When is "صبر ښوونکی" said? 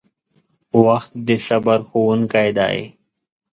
1.47-2.49